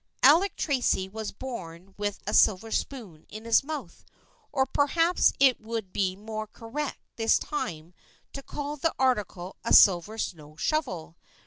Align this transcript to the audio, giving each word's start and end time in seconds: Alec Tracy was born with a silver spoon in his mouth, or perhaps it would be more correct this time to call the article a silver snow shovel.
Alec 0.23 0.55
Tracy 0.55 1.07
was 1.07 1.31
born 1.31 1.93
with 1.95 2.21
a 2.25 2.33
silver 2.33 2.71
spoon 2.71 3.27
in 3.29 3.45
his 3.45 3.63
mouth, 3.63 4.03
or 4.51 4.65
perhaps 4.65 5.31
it 5.39 5.61
would 5.61 5.93
be 5.93 6.15
more 6.15 6.47
correct 6.47 6.97
this 7.17 7.37
time 7.37 7.93
to 8.33 8.41
call 8.41 8.77
the 8.77 8.95
article 8.97 9.57
a 9.63 9.73
silver 9.73 10.17
snow 10.17 10.55
shovel. 10.55 11.17